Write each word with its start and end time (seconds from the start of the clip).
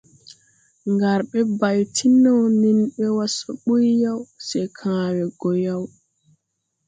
Ngar 0.91 1.19
ɓɛ 1.29 1.39
bay 1.59 1.79
ti 1.95 2.05
no 2.23 2.33
nen 2.61 2.79
ɓɛ 2.95 3.07
wa 3.17 3.25
so 3.35 3.49
buy 3.63 3.85
yaw, 4.01 4.19
se 4.47 4.59
kãã 4.77 5.03
we 5.17 5.25
gɔ 5.39 5.51
yaw. 5.65 5.83